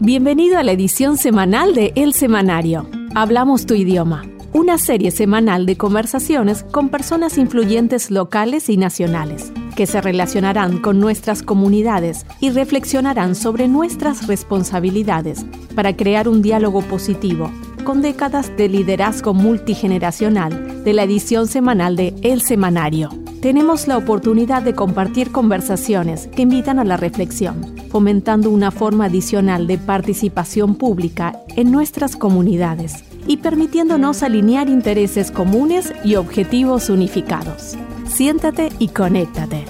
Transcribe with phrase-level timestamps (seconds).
[0.00, 2.88] Bienvenido a la edición semanal de El Semanario.
[3.14, 4.24] Hablamos tu idioma.
[4.52, 10.98] Una serie semanal de conversaciones con personas influyentes locales y nacionales que se relacionarán con
[10.98, 17.50] nuestras comunidades y reflexionarán sobre nuestras responsabilidades para crear un diálogo positivo,
[17.84, 23.21] con décadas de liderazgo multigeneracional de la edición semanal de El Semanario.
[23.42, 29.66] Tenemos la oportunidad de compartir conversaciones que invitan a la reflexión, fomentando una forma adicional
[29.66, 37.76] de participación pública en nuestras comunidades y permitiéndonos alinear intereses comunes y objetivos unificados.
[38.06, 39.64] Siéntate y conéctate.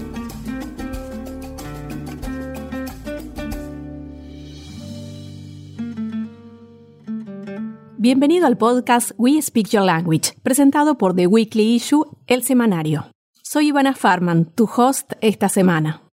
[7.96, 13.11] Bienvenido al podcast We Speak Your Language, presentado por The Weekly Issue, el semanario.
[13.52, 16.04] Soy Ivana Farman, tu host esta semana.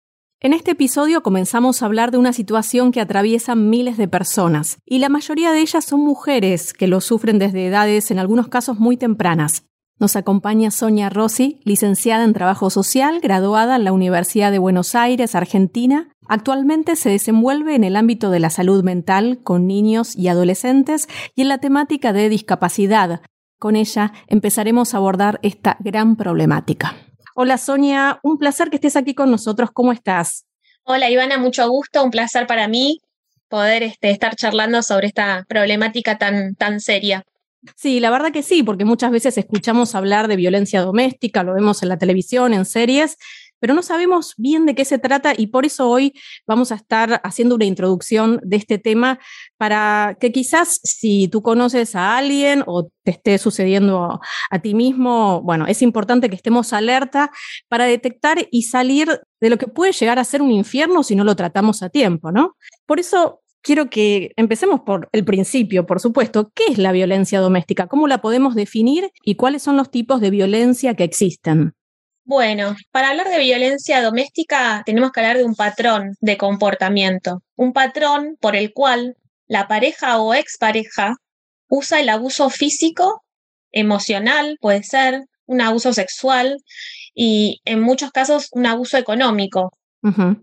[0.41, 4.99] En este episodio comenzamos a hablar de una situación que atraviesa miles de personas, y
[4.99, 8.97] la mayoría de ellas son mujeres que lo sufren desde edades en algunos casos muy
[8.97, 9.63] tempranas.
[9.99, 15.33] Nos acompaña Sonia Rossi, licenciada en Trabajo Social, graduada en la Universidad de Buenos Aires,
[15.33, 16.09] Argentina.
[16.27, 21.43] Actualmente se desenvuelve en el ámbito de la salud mental con niños y adolescentes y
[21.43, 23.21] en la temática de discapacidad.
[23.59, 26.97] Con ella empezaremos a abordar esta gran problemática.
[27.41, 29.69] Hola Sonia, un placer que estés aquí con nosotros.
[29.71, 30.45] ¿Cómo estás?
[30.83, 32.99] Hola Ivana, mucho gusto, un placer para mí
[33.47, 37.23] poder este, estar charlando sobre esta problemática tan, tan seria.
[37.77, 41.81] Sí, la verdad que sí, porque muchas veces escuchamos hablar de violencia doméstica, lo vemos
[41.81, 43.15] en la televisión, en series,
[43.59, 46.13] pero no sabemos bien de qué se trata y por eso hoy
[46.47, 49.19] vamos a estar haciendo una introducción de este tema
[49.57, 55.41] para que quizás si tú conoces a alguien o te esté sucediendo a ti mismo,
[55.41, 57.31] bueno, es importante que estemos alerta
[57.67, 61.23] para detectar y salir de lo que puede llegar a ser un infierno si no
[61.23, 62.55] lo tratamos a tiempo, ¿no?
[62.85, 66.51] Por eso quiero que empecemos por el principio, por supuesto.
[66.53, 67.87] ¿Qué es la violencia doméstica?
[67.87, 71.73] ¿Cómo la podemos definir y cuáles son los tipos de violencia que existen?
[72.29, 77.73] Bueno, para hablar de violencia doméstica tenemos que hablar de un patrón de comportamiento, un
[77.73, 79.15] patrón por el cual
[79.47, 81.15] la pareja o expareja
[81.69, 83.23] usa el abuso físico,
[83.71, 86.57] emocional, puede ser, un abuso sexual
[87.15, 89.73] y en muchos casos un abuso económico,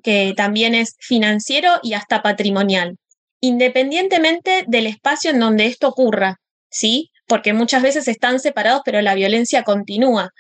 [0.03, 2.97] que también es financiero y hasta patrimonial
[3.39, 7.11] independientemente del espacio en donde esto ocurra, ¿sí?
[7.29, 10.31] Porque muchas veces están separados, pero la violencia continúa.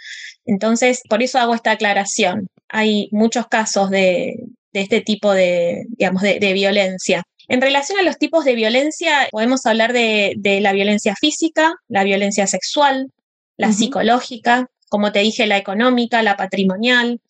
[0.46, 2.48] Entonces, por eso hago esta aclaración.
[2.68, 4.36] Hay muchos casos de,
[4.72, 7.24] este tipo de, digamos, de, violencia.
[7.48, 12.46] En relación a los tipos de violencia, podemos hablar de, la violencia física, la violencia
[12.46, 13.10] sexual,
[13.56, 17.20] la psicológica, como te dije, la económica, la patrimonial,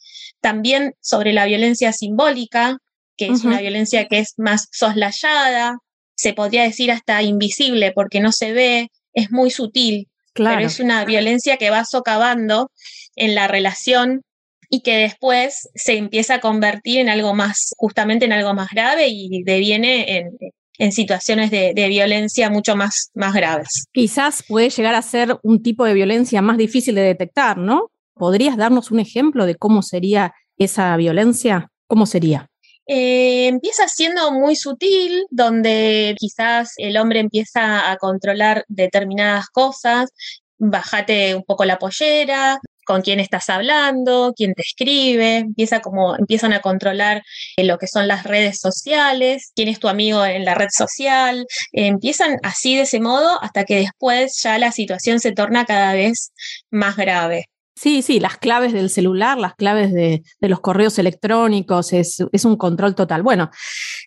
[0.41, 2.79] también sobre la violencia simbólica,
[3.17, 5.79] que es una violencia que es más soslayada,
[6.17, 10.57] se podría decir hasta invisible porque no se ve, es muy sutil, claro.
[10.57, 12.71] pero es una violencia que va socavando
[13.17, 14.23] en la relación
[14.69, 19.09] y que después se empieza a convertir en algo más, justamente en algo más grave
[19.09, 20.31] y deviene en,
[20.79, 23.87] en situaciones de, de, violencia mucho más, más graves.
[23.93, 27.91] Quizás puede llegar a ser un tipo de violencia más difícil de detectar, ¿no?
[28.15, 31.71] ¿Podrías darnos un ejemplo de cómo sería esa violencia?
[31.87, 32.49] ¿Cómo sería?
[32.87, 40.11] Eh, empieza siendo muy sutil, donde quizás el hombre empieza a controlar determinadas cosas,
[40.57, 46.55] bájate un poco la pollera, con quién estás hablando, quién te escribe, empieza como, empiezan
[46.55, 47.23] a controlar
[47.59, 51.47] eh, lo que son las redes sociales, quién es tu amigo en la red social,
[51.73, 56.33] empiezan así de ese modo hasta que después ya la situación se torna cada vez
[56.71, 57.47] más grave.
[57.79, 62.95] Sí, sí, las claves del celular, las claves de, los correos electrónicos, es, un control
[62.95, 63.23] total.
[63.23, 63.51] Bueno,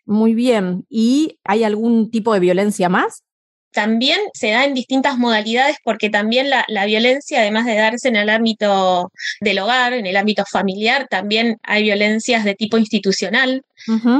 [0.05, 0.87] muy bien.
[0.89, 3.23] ¿Y hay algún tipo de violencia más?
[3.71, 8.29] También se da en distintas modalidades porque también la, violencia, además de darse en el
[8.29, 13.63] ámbito del hogar, en el ámbito familiar, también hay violencias de tipo institucional,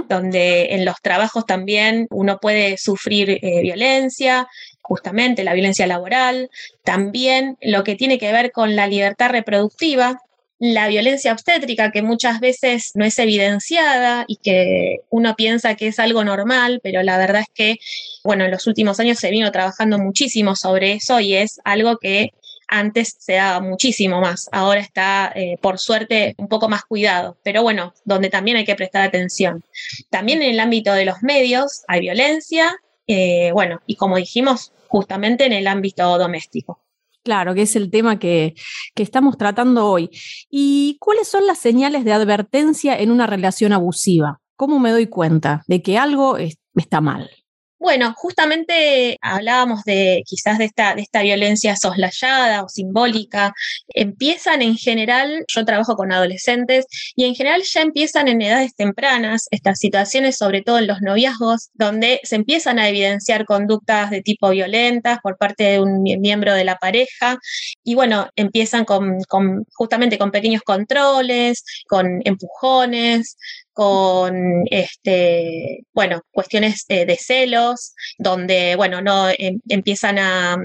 [0.08, 4.48] donde en los trabajos también uno puede sufrir eh, violencia,
[4.82, 6.50] justamente la violencia laboral,
[6.84, 10.20] también lo que tiene que ver con la libertad reproductiva,
[10.60, 16.00] la violencia obstétrica, que muchas veces no es evidenciada y que uno piensa que es
[16.00, 17.78] algo normal, pero la verdad es que,
[18.26, 22.34] bueno, en los últimos años se vino trabajando muchísimo sobre eso y es algo que
[22.68, 27.64] antes se daba muchísimo más, ahora está, eh, por suerte, un poco más cuidado, pero
[27.64, 29.64] bueno, donde también hay que prestar atención.
[30.12, 32.76] También en el ámbito de los medios hay violencia,
[33.08, 36.80] eh, bueno, y como dijimos, justamente en el ámbito doméstico.
[37.30, 38.56] Claro, que es el tema que,
[38.96, 40.10] estamos tratando hoy.
[40.50, 44.40] ¿Y cuáles son las señales de advertencia en una relación abusiva?
[44.56, 47.30] ¿cómo me doy cuenta de que algo está mal?
[47.80, 53.54] Bueno, justamente hablábamos de quizás de esta, de esta violencia soslayada o simbólica.
[53.96, 59.48] Empiezan en general, yo trabajo con adolescentes y en general ya empiezan en edades tempranas
[59.52, 64.50] estas situaciones, sobre todo en los noviazgos, donde se empiezan a evidenciar conductas de tipo
[64.50, 67.40] violentas por parte de un miembro de la pareja
[67.82, 73.38] y bueno, empiezan con, con justamente con pequeños controles, con empujones,
[73.80, 80.58] con este, bueno, cuestiones eh, de celos, donde, bueno, no em, empiezan a,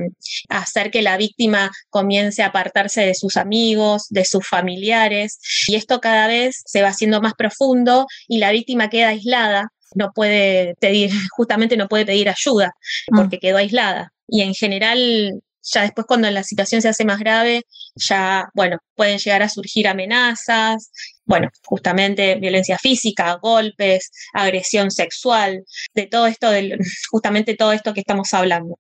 [0.49, 5.39] hacer que la víctima comience a apartarse de sus amigos, de sus familiares,
[5.69, 10.11] y esto cada vez se va haciendo más profundo y la víctima queda aislada, no
[10.13, 12.73] puede pedir, justamente no puede pedir ayuda
[13.13, 13.17] mm.
[13.17, 14.13] porque quedó aislada.
[14.27, 17.65] Y en general ya después cuando la situación se hace más grave,
[17.97, 20.91] ya, bueno, pueden llegar a surgir amenazas,
[21.25, 25.65] bueno, justamente violencia física, golpes, agresión sexual,
[25.95, 26.49] de todo esto,
[27.11, 28.79] justamente todo esto que estamos hablando.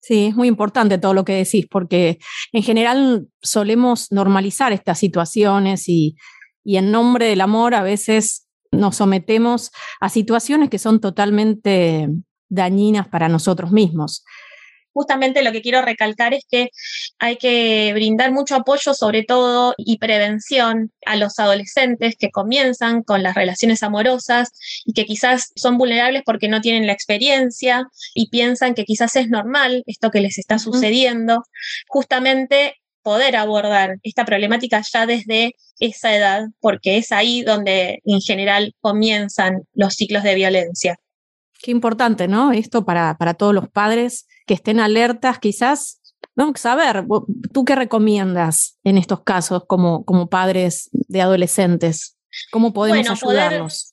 [0.00, 2.18] Sí, es muy importante todo lo que decís, porque
[2.52, 6.16] en general solemos normalizar estas situaciones y,
[6.64, 9.70] y en nombre del amor a veces nos sometemos
[10.00, 12.08] a situaciones que son totalmente
[12.48, 14.24] dañinas para nosotros mismos
[14.92, 16.70] justamente lo que quiero recalcar es que
[17.18, 23.22] hay que brindar mucho apoyo, sobre todo, y prevención a los adolescentes que comienzan con
[23.22, 24.50] las relaciones amorosas
[24.84, 27.84] y que quizás son vulnerables porque no tienen la experiencia
[28.14, 31.42] y piensan que quizás es normal esto que les está sucediendo.
[31.88, 38.74] Justamente poder abordar esta problemática ya desde esa edad, porque es ahí donde en general
[38.80, 40.96] comienzan los ciclos de violencia.
[41.62, 42.52] Qué importante, ¿no?
[42.52, 46.00] Esto para, para todos los padres que estén alertas, quizás,
[46.34, 46.52] ¿no?
[46.56, 47.06] Saber,
[47.52, 52.16] ¿tú qué recomiendas en estos casos como, como padres de adolescentes?
[52.50, 53.89] ¿Cómo podemos ayudarlos?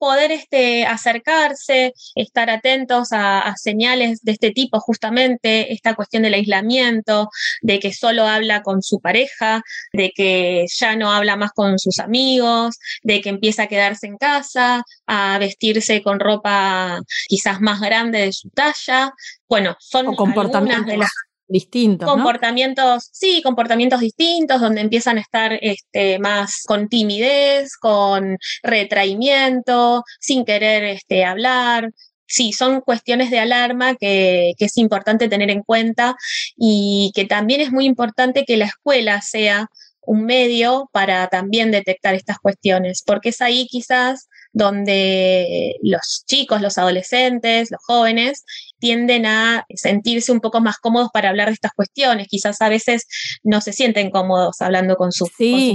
[0.00, 7.28] Poder este, acercarse, estar atentos a, señales de este tipo, justamente esta cuestión del aislamiento,
[7.60, 9.62] de que solo habla con su pareja,
[9.92, 14.16] de que ya no habla más con sus amigos, de que empieza a quedarse en
[14.16, 19.12] casa, a vestirse con ropa quizás más grande de su talla.
[19.48, 21.10] Bueno, son algunas de las
[21.50, 22.08] distintos.
[22.08, 30.44] Comportamientos, sí, comportamientos distintos, donde empiezan a estar este, más con timidez, con retraimiento, sin
[30.44, 31.90] querer este, hablar.
[32.26, 36.16] Sí, son cuestiones de alarma que, que es importante tener en cuenta
[36.56, 39.68] y que también es muy importante que la escuela sea
[40.02, 46.78] un medio para también detectar estas cuestiones, porque es ahí quizás donde los chicos, los
[46.78, 48.44] adolescentes, los jóvenes
[48.78, 52.28] tienden a sentirse un poco más cómodos para hablar de estas cuestiones.
[52.28, 53.06] Quizás a veces
[53.42, 55.30] no se sienten cómodos hablando con, sus,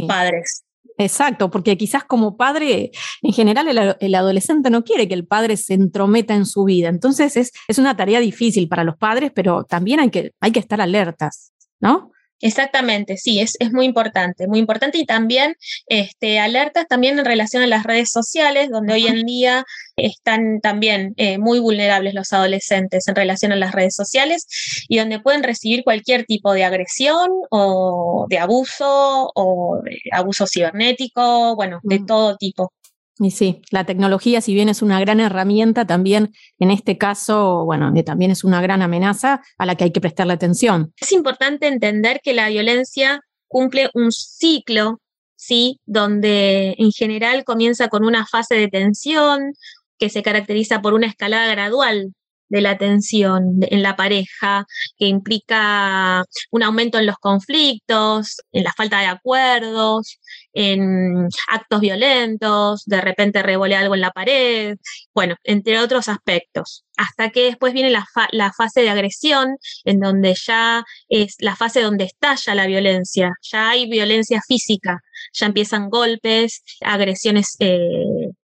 [0.07, 0.63] padres.
[0.97, 2.91] Exacto, porque quizás como padre,
[3.21, 6.89] en general el, adolescente no quiere que el padre se entrometa en su vida.
[6.89, 10.59] Entonces es, es una tarea difícil para los padres, pero también hay que, hay que
[10.59, 12.11] estar alertas, ¿no?
[12.41, 15.55] Exactamente, sí, es, es, muy importante, muy importante y también
[15.87, 19.63] este, alertas también en relación a las redes sociales, donde hoy en día
[19.95, 24.47] están también eh, muy vulnerables los adolescentes en relación a las redes sociales
[24.89, 31.55] y donde pueden recibir cualquier tipo de agresión o de abuso o de abuso cibernético,
[31.55, 32.05] bueno, de mm.
[32.05, 32.73] todo tipo.
[33.17, 37.93] Y sí, la tecnología, si bien es una gran herramienta, también en este caso, bueno,
[38.03, 40.93] también es una gran amenaza a la que hay que prestarle atención.
[40.99, 44.99] Es importante entender que la violencia cumple un ciclo,
[45.35, 45.79] ¿sí?
[45.85, 49.53] Donde en general comienza con una fase de tensión
[49.97, 52.13] que se caracteriza por una escalada gradual
[52.49, 54.65] de la tensión en la pareja,
[54.97, 60.19] que implica un aumento en los conflictos, en la falta de acuerdos,
[60.53, 64.77] en actos violentos, de repente revole algo en la pared,
[65.13, 66.85] bueno, entre otros aspectos.
[66.97, 71.81] Hasta que después viene la, la fase de agresión, en donde ya es la fase
[71.81, 75.01] donde estalla la violencia, ya hay violencia física,
[75.33, 77.89] ya empiezan golpes, agresiones eh,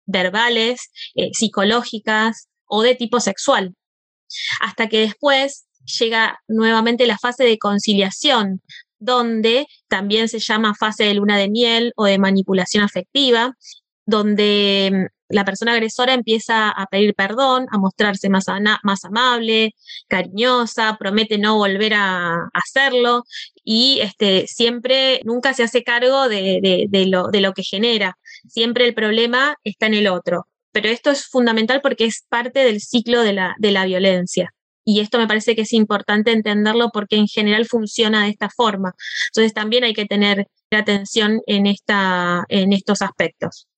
[0.07, 3.75] verbales, eh, psicológicas o de tipo sexual
[4.61, 5.67] hasta que después
[5.99, 8.63] llega nuevamente la fase de conciliación,
[8.99, 13.57] donde también se llama fase de luna de miel o de manipulación afectiva,
[14.07, 18.49] donde mm, la persona agresora empieza a pedir perdón, a mostrarse más,
[19.05, 19.75] amable,
[20.09, 23.25] cariñosa, promete no volver a, hacerlo
[23.63, 28.17] y este, siempre, nunca se hace cargo de, lo, de lo que genera.
[28.49, 32.81] Siempre el problema está en el otro pero esto es fundamental porque es parte del
[32.81, 34.53] ciclo de la, de la violencia.
[34.85, 38.95] Y esto me parece que es importante entenderlo porque en general funciona de esta forma.
[39.35, 43.69] Entonces también hay que tener atención en, esta, en estos aspectos.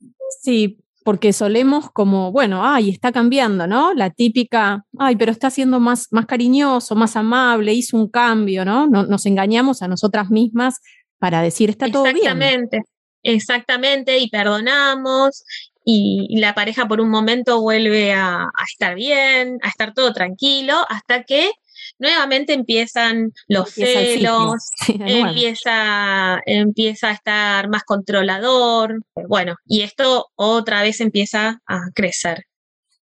[0.41, 3.93] Sí, porque solemos como, bueno, ay, está cambiando, ¿no?
[3.95, 8.87] La típica, ay, pero está siendo más, más cariñoso, más amable, hizo un cambio, ¿no?
[8.87, 10.81] Nos engañamos a nosotras mismas
[11.19, 12.19] para decir, está todo bien.
[12.19, 12.83] Exactamente,
[13.23, 15.43] exactamente, y perdonamos,
[15.85, 21.25] y, la pareja por un momento vuelve a, estar bien, a estar todo tranquilo, hasta
[21.25, 21.51] que
[21.99, 24.55] nuevamente empiezan los celos,
[24.89, 32.45] empieza, empieza a estar más controlador, bueno, y esto otra vez empieza a crecer.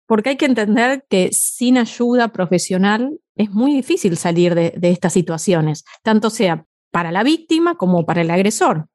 [0.05, 5.83] Porque hay que entender que sin ayuda profesional es muy difícil salir de estas situaciones,
[6.01, 8.87] tanto sea para la víctima como para el agresor.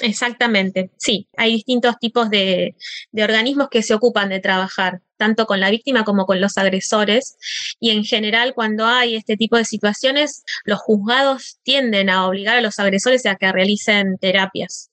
[0.00, 1.28] Exactamente, sí.
[1.36, 2.76] Hay distintos tipos de,
[3.12, 7.36] organismos que se ocupan de trabajar, tanto con la víctima como con los agresores.
[7.80, 12.60] Y en general, cuando hay este tipo de situaciones, los juzgados tienden a obligar a
[12.60, 14.90] los agresores a que realicen terapias.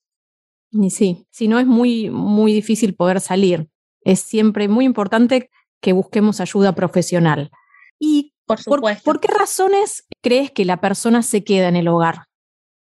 [0.71, 3.67] Y sí, si no es muy, muy difícil poder salir.
[4.01, 5.49] Es siempre muy importante
[5.81, 7.51] que busquemos ayuda profesional.
[7.99, 8.59] ¿Y por,
[9.03, 12.25] ¿por qué razones crees que la persona se queda en el hogar?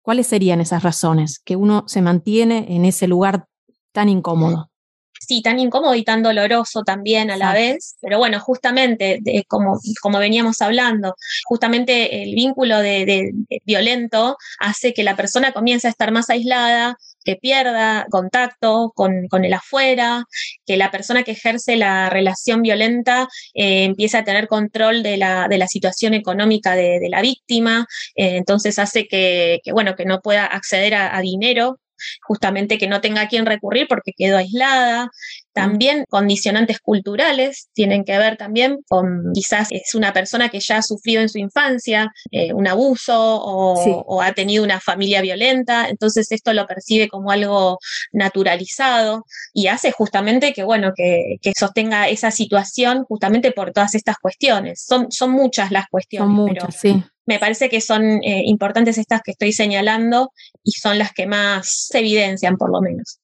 [0.09, 3.45] ¿Cuáles serían esas razones que uno se mantiene en ese lugar
[3.91, 4.71] tan incómodo?
[5.19, 10.17] Sí, tan incómodo y tan doloroso también a la vez, pero bueno, justamente como, como
[10.17, 11.13] veníamos hablando,
[11.45, 13.33] justamente el vínculo de,
[13.65, 19.53] violento hace que la persona comience a estar más aislada, que pierda contacto con, el
[19.53, 20.25] afuera,
[20.65, 25.47] que la persona que ejerce la relación violenta eh, empiece a tener control de la,
[25.47, 30.45] de la situación económica de, la víctima, eh, entonces hace que, bueno, que no pueda
[30.45, 31.79] acceder a dinero
[32.21, 35.09] justamente que no tenga a quién recurrir porque quedó aislada.
[35.53, 40.81] También condicionantes culturales tienen que ver también con quizás es una persona que ya ha
[40.81, 46.53] sufrido en su infancia eh, un abuso o, ha tenido una familia violenta, entonces esto
[46.53, 47.79] lo percibe como algo
[48.11, 54.83] naturalizado y hace justamente que, bueno, que, sostenga esa situación justamente por todas estas cuestiones.
[54.85, 56.27] Son, son muchas las cuestiones.
[56.27, 60.31] Son muchas, sí me parece que son eh, importantes estas que estoy señalando
[60.63, 63.19] y son las que más se evidencian, por lo menos.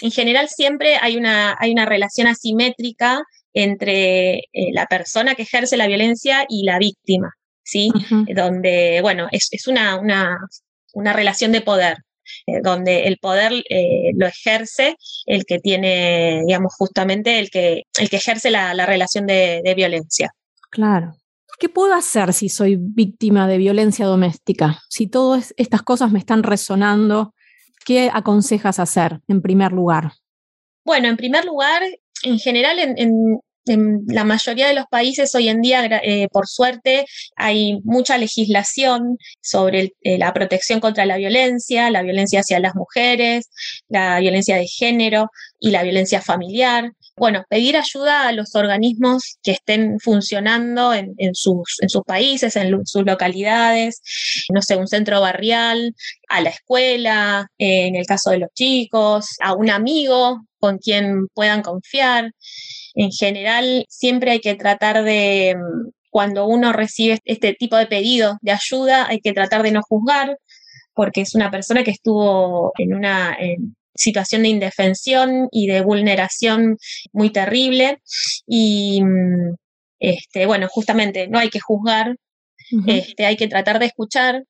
[0.00, 5.76] En general, siempre hay una, hay una relación asimétrica entre eh, la persona que ejerce
[5.76, 7.90] la violencia y la víctima, ¿sí?
[8.34, 11.98] Donde, bueno, es, una, una, relación de poder,
[12.46, 13.52] eh, donde el poder
[14.14, 19.62] lo ejerce el que tiene, digamos, justamente el que, el que ejerce la, relación de,
[19.64, 20.32] de violencia.
[20.70, 21.16] Claro.
[21.58, 24.82] ¿Qué puedo hacer si soy víctima de violencia doméstica?
[24.90, 27.32] Si todas estas cosas me están resonando,
[27.86, 30.12] ¿qué aconsejas hacer en primer lugar?
[30.84, 31.82] Bueno, en primer lugar,
[32.24, 33.40] en general, en,
[34.06, 39.94] la mayoría de los países hoy en día, eh, por suerte, hay mucha legislación sobre
[40.02, 43.50] eh, la protección contra la violencia, la violencia hacia las mujeres,
[43.88, 49.52] la violencia de género y la violencia familiar bueno, pedir ayuda a los organismos que
[49.52, 54.02] estén funcionando en, sus, en sus países, en sus localidades,
[54.52, 55.94] no sé, un centro barrial,
[56.28, 61.62] a la escuela, en el caso de los chicos, a un amigo con quien puedan
[61.62, 62.32] confiar.
[62.94, 65.56] En general, siempre hay que tratar de,
[66.10, 70.38] cuando uno recibe este tipo de pedido de ayuda, hay que tratar de no juzgar,
[70.94, 73.36] porque es una persona que estuvo en una,
[73.96, 76.78] situación de indefensión y de vulneración
[77.12, 78.00] muy terrible.
[78.46, 79.02] Y
[79.98, 82.16] este, bueno, justamente no hay que juzgar,
[82.86, 84.44] este, hay que tratar de escuchar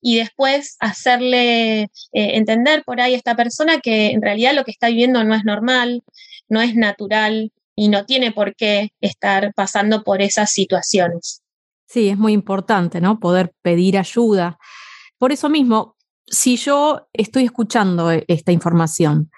[0.00, 4.70] y después hacerle eh, entender por ahí a esta persona que en realidad lo que
[4.70, 6.02] está viviendo no es normal,
[6.48, 11.42] no es natural y no tiene por qué estar pasando por esas situaciones.
[11.86, 13.18] Sí, es muy importante, ¿no?
[13.18, 14.58] Poder pedir ayuda.
[15.18, 15.96] Por eso mismo,
[16.30, 19.30] si yo estoy escuchando e, esta información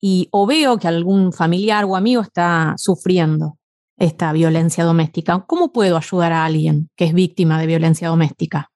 [0.00, 3.58] y o veo que algún familiar o amigo está sufriendo
[3.96, 8.70] esta violencia doméstica, ¿cómo puedo ayudar a alguien que es víctima de violencia doméstica?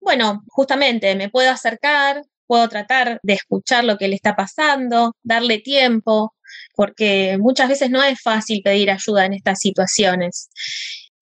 [0.00, 5.58] Bueno, justamente me puedo acercar, puedo tratar de escuchar lo que le está pasando, darle
[5.58, 6.34] tiempo,
[6.74, 10.48] porque muchas veces no es fácil pedir ayuda en estas situaciones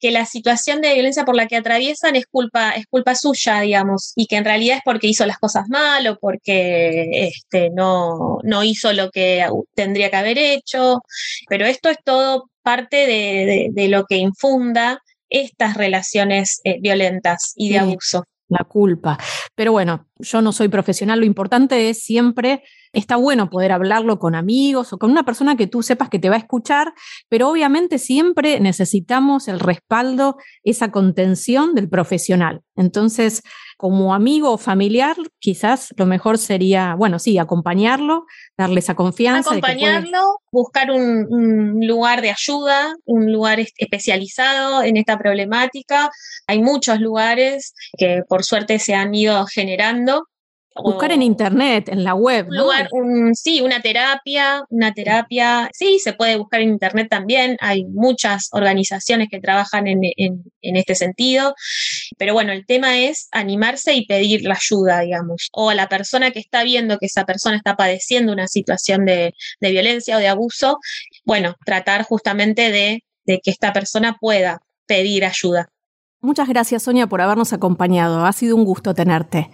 [0.04, 4.12] que la situación de violencia por la que atraviesan es culpa, es culpa suya, digamos,
[4.16, 8.62] y que en realidad es porque hizo las cosas mal o porque este, no, no
[8.62, 11.00] hizo lo que tendría que haber hecho,
[11.48, 17.78] pero esto es todo parte de, lo que infunda estas relaciones eh, violentas y de
[17.78, 19.18] abuso la culpa.
[19.54, 24.34] Pero bueno, yo no soy profesional, lo importante es siempre, está bueno poder hablarlo con
[24.34, 26.92] amigos o con una persona que tú sepas que te va a escuchar,
[27.28, 32.62] pero obviamente siempre necesitamos el respaldo, esa contención del profesional.
[32.76, 33.42] Entonces,
[33.76, 38.26] como amigo o familiar, quizás lo mejor sería, bueno, sí, acompañarlo,
[38.56, 39.50] darle esa confianza.
[39.50, 46.10] Acompañarlo, buscar un, lugar de ayuda, un lugar especializado en esta problemática.
[46.46, 50.28] Hay muchos lugares que por suerte se han ido generando
[50.82, 52.48] Buscar en internet, en la web.
[52.48, 52.88] Un lugar,
[53.34, 57.56] sí, una terapia, una terapia, sí, se puede buscar en internet también.
[57.60, 60.00] Hay muchas organizaciones que trabajan en,
[60.60, 61.54] este sentido.
[62.18, 65.48] Pero bueno, el tema es animarse y pedir la ayuda, digamos.
[65.52, 69.32] O a la persona que está viendo que esa persona está padeciendo una situación de,
[69.60, 70.78] violencia o de abuso,
[71.24, 75.68] bueno, tratar justamente de, de que esta persona pueda pedir ayuda.
[76.20, 78.24] Muchas gracias, Sonia, por habernos acompañado.
[78.24, 79.50] Ha sido un gusto tenerte.